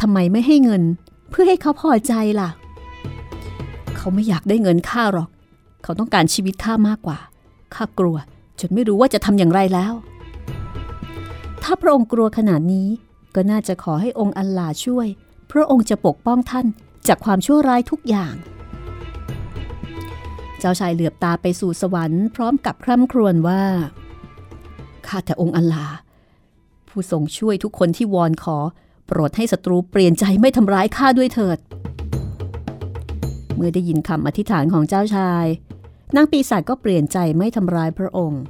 [0.00, 0.82] ทำไมไม่ให้เงิน
[1.30, 2.50] เพื่อให้เขาพอใจล่ะ
[3.96, 5.28] เขาไม่อยากได้เงินข้าหรอก
[5.82, 7.18] เขาต้องการชีวิตข้ามากกว่า
[7.74, 8.16] ข้ากลัว
[8.60, 9.92] จนไม่รู้ว่าจะทำอย่างไรแล้ว
[11.62, 12.88] ถ้าพระองค์กลัวขนาดนี้
[13.40, 15.08] ก็น่าจะขอให้องค์อัลลาช่วย
[15.50, 16.66] พระองค์จะปกป้องท่าน
[17.08, 18.34] จากความชั่วร้ายทุกอย่าง
[20.58, 23.62] เจ้าชายเหลือบตาไปสู่สวรรค์พร้อมกับคร่ำครวญว่า
[25.06, 25.86] ข้าแต่องค์อัลลา
[26.88, 28.58] ผู้ทรงช่วยทุกคนที่วอนขอ
[29.06, 31.58] โปรดให้ศัตรูเปลี่ยนใจไม่ทำร้ายข้าด้วยเถิด
[33.54, 35.46] เมื่อได้ยินคำอธิษฐานของเจ้าชาย
[36.16, 38.42] นางปีศาจก็เปลี่ยนใจไม่ทำร้ายพระองค์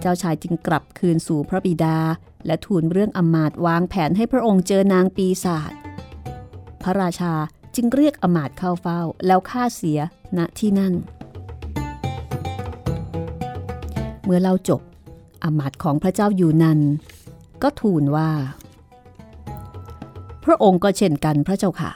[0.00, 1.98] เจ้าชายจึงกลับคืนสู่พระบิดา
[2.46, 5.72] และทูลเรื่องอมาต์วางแผนให้พระองค์เจอนางปีศาจ
[6.82, 7.34] พระราชา
[7.74, 10.00] จึงเรียกอมาต์เข้าเฝ้าแล้วฆ่าเสีย
[10.38, 10.94] ณที่นั่น
[14.24, 14.80] เมื่อเล่าจบ
[15.44, 16.80] อมาต์ของพระเจ้าอยู่นัน
[17.62, 18.30] ก็ทูลว่า
[20.44, 21.92] พระองค์ก็เช่นกันพระเจ้าค่ะ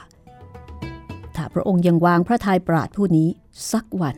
[1.35, 3.27] ถ้าพระองค์ยังวางพระทัยปราดผู้นี้
[3.71, 4.17] สักวัน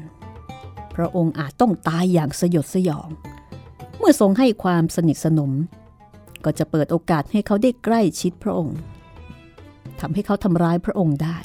[0.95, 3.09] พระองค์อาจต้องตายอย่างสยดสยอง
[3.97, 5.51] เมื่อทรงให้ความสนิทสนม
[6.47, 8.77] ก็จะเปิดโอกาสให้เขาได้ใกล้ชิดพระองค์
[9.99, 11.37] ทำให้เขาทำร้ายพระองค์ได้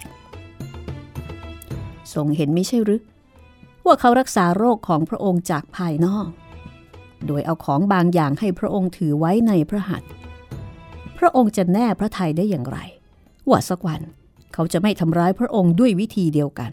[2.14, 3.02] ทรงเห็นไม่ใช่หรือ
[3.86, 6.28] ว่าเขารักษาโรคของพระองค์จากภายนอก
[7.26, 10.10] โดยเอาของบางอย่างให้พระองค์ถือไว้ในพระหัตถ์
[11.18, 12.78] พระองค์จะแน่พระทัยได้อย่างไร
[13.48, 14.00] ว่าสักวัน
[14.54, 16.72] เขาจะไม่ทำร้ายพระองค์ด้วยวิธีเดียวกัน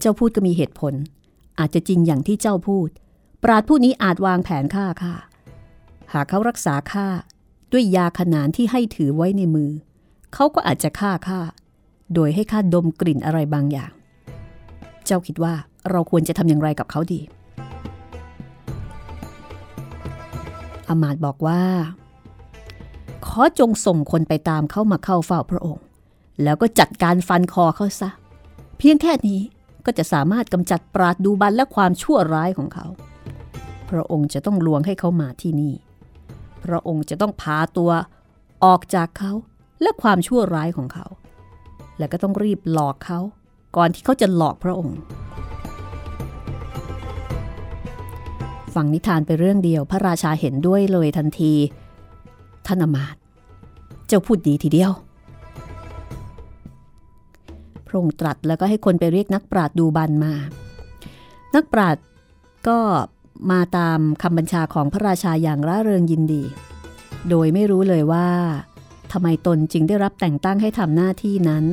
[0.00, 0.94] เจ้าพูดก็มีเหตุผล
[1.58, 2.90] อาจจะจริงอย่างที่เจ้าพูด
[3.48, 5.14] ราดผู้นี้อาจวางแผนฆ่าข้า
[6.12, 7.06] หากเขารักษาข้า
[7.72, 9.70] ด้วยยาขนานที่ให้ถือไว้ในมือ
[10.34, 11.40] เขาก็อาจจะฆ่าข้า
[12.14, 13.92] โดยให้ข้าดมกลิ่นอะไรบางอย่าง
[15.04, 15.54] เจ้าคิดว่า
[15.90, 17.20] เราควรจะทำอย่างไรกับเขาดี
[20.88, 21.62] อมาตย์บอกว่า
[23.26, 25.84] ขอจงส่งคนไปตามเข้ามาเข้าเฝ้าพระองค์
[26.42, 28.10] แล้วก็จัดการฟันคอเขาซะ
[28.78, 29.40] เพียงแค่นี้
[29.84, 32.86] ก็จะสามารถกำจัดปราดดูบันและความชั่วร้ายของเขา
[33.90, 35.74] พระองค์จะต้องลวงให้เขามาที่นี่
[36.64, 37.90] พระองค์จะต้องพาตัว
[38.64, 39.32] ออกจากเขา
[39.82, 41.06] และความชั่วร้ายของเขา
[41.98, 43.20] และก็ต้องรีบหลอกเขา
[43.76, 44.98] ก่อนที่เขาจะหลอกพระองค์
[48.74, 51.52] ฟังนิทานไปเรื่องเดียวพระราชาเห็นด้วยเลยทันที
[52.66, 53.16] ท่านอมาต
[54.06, 54.92] เจ้าพูดดีทีเดียว
[57.86, 60.34] พระองค์ตรัสแล้วก็ให้คนไปเรียกนักปราดดูบันมา
[61.54, 61.96] นักปราด
[62.68, 62.78] ก็
[63.50, 66.42] มาตามคำบัญชาของพระราชาอย่างร่าเริงยินดี
[67.30, 68.28] โดยไม่รู้เลยว่า
[69.12, 71.64] ทำไมตนจึงได้รับแต่งตั้งให้ทำหน้าที่นั้น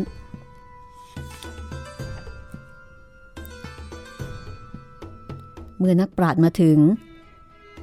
[5.78, 6.78] เมื่อนักปราดมาถึง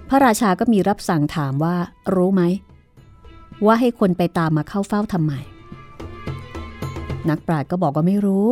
[0.09, 1.77] พระราชาก็มีรับสั่งถามว่า
[2.15, 2.43] รู้ไหม
[3.67, 5.33] ว่าให้คนไปตามมาเข้าเฝ้าทำไม
[7.31, 8.49] นักปราดก็บอกว่าไม่รู้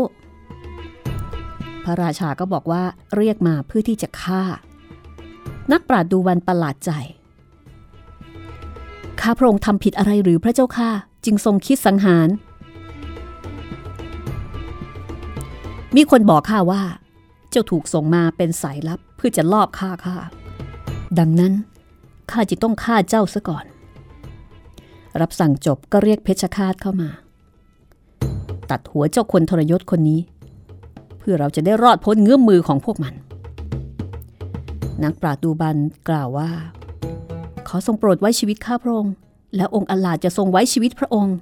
[1.84, 2.82] พระราชาก็บอกว่า
[3.16, 4.42] เรียกมาเพื่อที่จะฆ่า
[5.72, 6.90] นักปราดดูวันประหลาดใจ
[9.20, 10.90] ข้าพระองค์ทำผิดอะไรหรือพระเจ้าข้า
[11.24, 12.28] จึงทรงคิดสังหาร
[15.96, 16.82] มีคนบอกข้าว่า
[17.50, 20.16] เจ้าถูกส่งมาเป็นสายลับเพื่อจะลอบฆ่าข้า
[21.18, 21.52] ดังนั้น
[22.30, 23.64] ข้าจะต้องฆ่าเจ้าซะก่อน
[25.20, 27.08] รับสั่งจบก็เรียกเพชฌฆาตเข้ามา
[28.70, 30.20] ตัดหัวเจ้าคนทรยศคนนี้
[31.18, 33.14] เพื่อเราจะได้รอดพ้นเงื้อมมือของพวกมัน
[35.04, 35.76] นักปราดูบัน
[36.08, 36.50] กล่าวว่า
[37.68, 39.14] ขอทรงโปรดไว้ชีวิตข้าพระองค์
[39.56, 41.36] แล้วองค์อัลลาจะทรงไว้ชีวิตพระองค์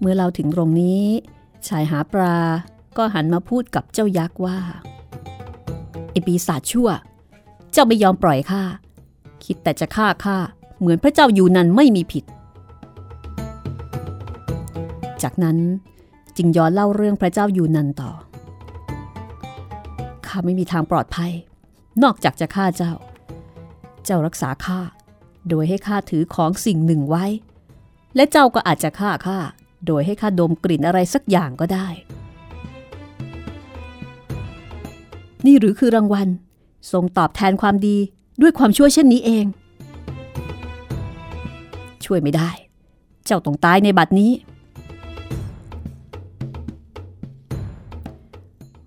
[0.00, 1.04] เมื่อเราถึงตรงนี้
[1.68, 2.36] ชายหาปลา
[2.96, 4.58] ก็หันมาพูดกับเจ้ายักษ์ว่า
[6.10, 6.88] ไอปีศาจชั่ว
[7.72, 8.62] เจ้าไม่ยอมปล่อยข้า
[9.44, 10.36] คิดแต่จะฆ่าข้า
[10.78, 12.24] เหมือนพระเจ้าอยู่นันไม่มีผิด
[15.22, 15.58] จากนั้น
[16.36, 18.10] จึงย้อนเล่าเรื่องพระเจ้าอยู่นันต่อ
[20.32, 21.32] ข้าไม่มีทางปลอดภัย
[22.02, 22.92] นอกจากจะฆ่าเจ้า
[24.04, 24.80] เจ้ารักษาข้า
[25.48, 27.24] โดยให้ข้าถือของสิ่งหนึ่งไว้
[28.16, 29.38] และเจ้าก็อาจจะฆ่าข้า
[29.86, 31.86] โดยให้ข้าดมกลิ่นอะไรสักอย่างก็ได้
[35.46, 36.28] นี่หรือคือรางวัล
[36.92, 37.96] ทรงตอบแทนความดี
[38.40, 39.44] ด้วยความชั่วเช่นนี้เอง
[42.04, 42.50] ช่วยไม่ได้
[43.26, 44.30] เจ้าต้องตายในบัดนี้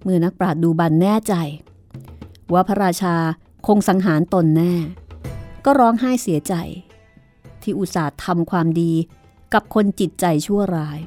[0.08, 1.34] เมื่อนักปราดดูบันแน่ใจ
[2.54, 3.16] ว่าพระราชา
[3.68, 4.74] คงสังหารตนแน่
[5.66, 6.54] ก็ร้องไห้เสียใจ
[7.62, 8.92] ที่อุตส่าห์ทำความดี
[9.54, 11.00] กับคนจิตใจชั่วร้าย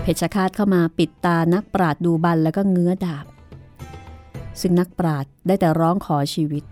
[0.00, 3.26] เพชฌฆาตเข้ามาปิดตานักปราดดูบันแล้วก็เงื้อดาบ
[4.60, 6.64] ซึ่งนักปราดได้แต่ร้องขอชีวิต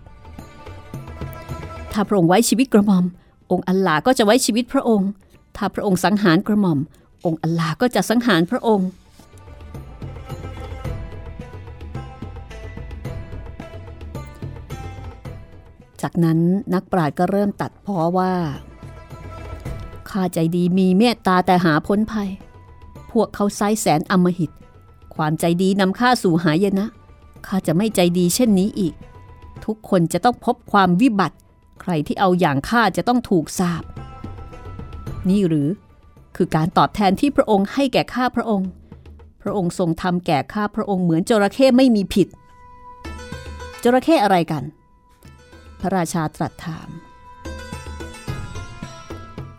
[1.91, 3.05] ถ้าพระองค์ไว้ชีวิตกระหม่อม
[3.51, 5.09] องค์อัลลาก็จะไว้ชีวิตพระองค์
[5.55, 6.79] ถ้าพระองค์สังหารกระหม่อม
[7.25, 8.89] องค์อัลลาก็จะสังหารพระองค์
[16.03, 16.39] จากนั้น
[16.73, 18.33] นักปราชญ์ก็เริ่มตัดพ้อว่า
[20.09, 22.29] ข้าใจดีมีเมตตาแต่หาพ้นภัย
[23.11, 24.51] พวกเขาไซแสนอมหิต
[25.15, 26.87] ความใจดีนำข้าสู่หายนะ
[27.47, 28.93] ข้าจะไม่ใจดีเช่นนี้อีก
[29.65, 31.37] ทุกคนจะต้องพบความวิบัติ
[31.81, 33.83] ใครที่เอาอย่างข้าจะต้องถูกสาบ
[35.29, 35.67] นี่หรือ
[36.35, 38.69] คือการตอบแทนที่พระองค์ให้แก่ข้าพระองค์
[39.41, 42.27] พระองค์ทรงทำแก่ข้าพระองค์เหมือนจระเข้ไม่มีผิด
[43.83, 44.63] จระเข้อะไรกัน
[45.83, 46.89] พระราชาตรัสถาม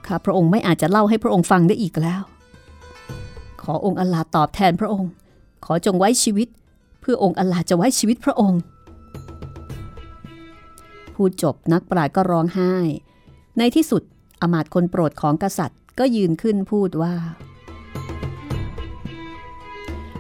[0.07, 2.23] ข้าพระองค์ไม่อาจจะเล่าให้พระองค์ฟังได้อีกแล้ว
[3.63, 5.11] ขอองค์อัลลาตอบแทนพระองค์
[5.65, 6.49] ขอจงไว้ชีวิต
[7.01, 8.61] เพื่อองค์อัลลาจะไว้ชีวิตพระองค์
[11.15, 12.75] พูดจบนักปราชญ์ก็ร้องไห้
[13.59, 14.03] ในที่สุด
[14.43, 17.15] อมาตคนโปรดของกษัตริย์ก็ยืนขึ้นพูดว่า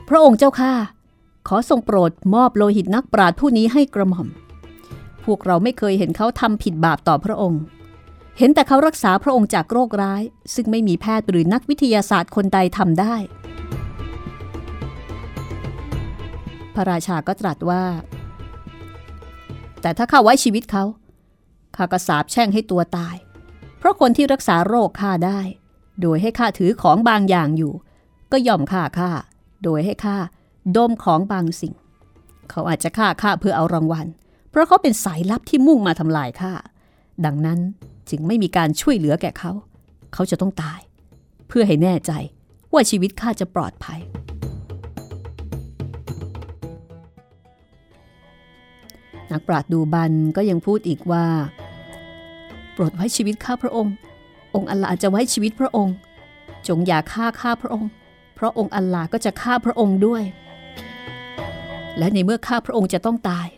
[0.09, 0.73] พระองค์เจ้าข้า
[1.49, 4.29] ขอทรงโปรดมอบโลหิตนักปราชญ์ผู้นี้ให้กระหม่อม
[5.25, 7.63] พวกเราไม่เคยเห็นเขาทำผิดบาปต่อพระองค์
[8.39, 10.23] เห็นแต่เขารักษาพระองค์จากโรคร้าย
[10.55, 13.15] ซึ่งไม่มีแพทย์หรือนักวิทยาศาสตร์คนใดทำได้
[16.75, 17.85] พระราชาก็ตรัสว่า
[19.81, 20.85] แต่ถ้าข้าไว้ชีวิตเขา
[21.77, 23.17] ข้าก็สาบแช่งให้ตัวตาย
[23.79, 25.41] เพราะคนที่รักษาโรคข้าได้
[26.03, 27.73] โดยให้ข้าถือของบางอย่างอยู่
[28.33, 29.11] ก็ย่อมฆ่าข้า
[29.65, 30.17] โดยให้ข้า
[30.77, 31.75] ดมของบางสิ่ง
[32.51, 34.07] เขาอาจจะฆ่าข้าเพื่อเอารางวัล
[34.55, 36.53] เพราะเขาเป็นสายลับที่มุ่งมาทำลายข้า
[37.25, 37.59] ดังนั้น
[38.11, 39.53] จึงไม่มีการช่วยเหลือแก่เขา
[40.15, 40.81] เขาจะต้องตาย
[41.49, 42.13] เพื่อให้แน่ใจ
[42.73, 44.01] ว่าชีวิตข้าจะปลอดภัย
[49.33, 51.27] นักปราชญ์ดูบันก็ยังพูดอีกว่า
[52.73, 53.95] โปรดไว้ชีวิตข้าพระองค์
[54.55, 55.95] องค์อัลลาห์จะไว้ชีวิตพระองค์
[56.69, 57.89] จงอย่าฆ่าข้าพระองค์
[58.35, 60.23] เพราะองค์อัลลาห์ก็จะฆ่าพระองค์ด้วย
[61.99, 63.49] และในเมื่อข้าพระองค์จะต้องตาย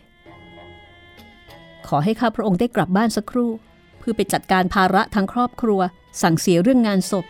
[1.87, 3.51] ขอให้ข้าพระองค์ได้กลับบ้านสักครู่
[3.99, 5.79] เพื่อไปจัดการภาระทางครอบครัว
[6.21, 7.25] สั่งเสียเรื่องงานศพ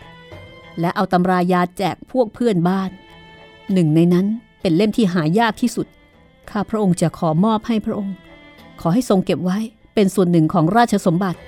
[0.80, 2.90] และเอาตำรายาแจกพวกเพื่อนบ้าน
[3.72, 4.26] หนึ่งในนั้น
[4.60, 5.86] เป็นเล่มที่หายากที่สุด
[6.50, 8.14] ข้าพระองค์จะขอมอบให้พระองค์
[8.80, 9.58] ขอให้ทรงเก็บไว้
[9.94, 11.38] เป็นส่วนหนึ่งของราชสมบัติ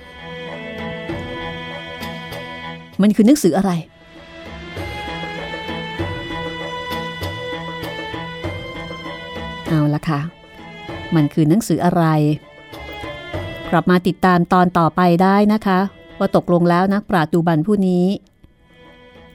[3.01, 3.71] มันคือหนังสืออะไร
[9.67, 10.19] เอาละค่ะ
[11.15, 12.03] มันคือหนังสืออะไร
[13.71, 15.79] กลับมาติดตามตอนต่อไปได้นะคะ
[16.19, 18.05] ว่าตกลงแล้วนักปราชญ์ดูบันผู้นี้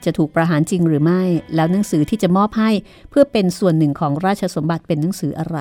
[0.05, 1.23] จะถูกประหารจริงหรือไม่
[1.55, 2.71] แล้วหนังสือที่จะมอบให้
[3.11, 5.59] เพื่อเป็นส่วนหนึ่งของราชสมบัติเป็นหนังสืออะไร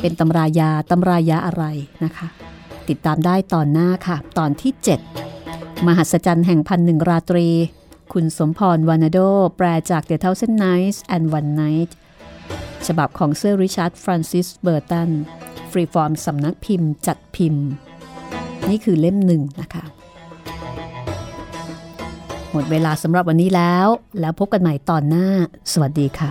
[0.00, 1.64] เป็นตำรายาตำรายาอะไร
[2.04, 2.28] นะคะ
[2.88, 4.72] ติดตามได้ตอนหน้าค่ะ ตอนที่
[5.28, 7.48] 7 มหัศจรรย์แห่งพันหนึ่งราตรี
[8.12, 9.18] คุณสมพรวาร์นาโด
[9.56, 11.90] แปลจาก The Thousand Nights and One Night
[12.86, 15.10] ฉบับของเซอร์ริชาร์ดฟรานซิสเบอร์ตัน
[15.78, 17.66] ฟรีฟอร์มสำนักพิมพ์ จัดพิมพ์
[18.68, 19.84] นี่คือเล่มหนึ่งนะคะ
[22.52, 23.86] หมดเวลาสำหรับวันนี้แล้ว
[24.20, 25.26] แล้วพบกันใหม่ตอนหน้า
[25.72, 26.30] สวัสดีค่ะ